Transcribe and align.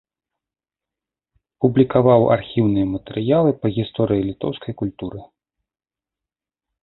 Публікаваў 1.65 2.21
архіўныя 2.35 2.87
матэрыялы 2.95 3.51
па 3.65 3.71
гісторыі 3.77 4.25
літоўскай 4.31 4.73
культуры. 4.79 5.19